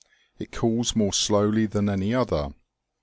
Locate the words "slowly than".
1.13-1.87